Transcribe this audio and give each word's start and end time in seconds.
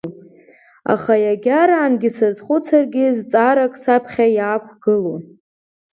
Аха 0.93 1.13
иагьараангьы 1.25 2.09
сазхәыцыргьы 2.17 3.05
зҵаарак 3.17 3.73
саԥхьа 3.83 4.25
иаақәгылон… 4.35 5.23